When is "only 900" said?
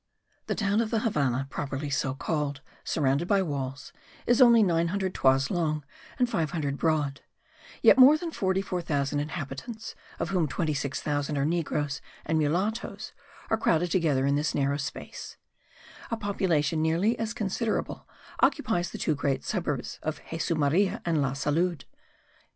4.41-5.13